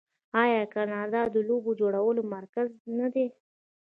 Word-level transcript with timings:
آیا 0.43 0.63
کاناډا 0.73 1.21
د 1.33 1.37
لوبو 1.49 1.71
جوړولو 1.81 2.21
مرکز 2.35 2.67
نه 2.99 3.07
دی؟ 3.13 3.27